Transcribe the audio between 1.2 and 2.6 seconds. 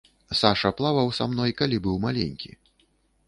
мной калі быў маленькі.